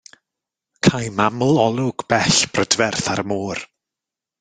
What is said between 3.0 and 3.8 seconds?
ar y môr.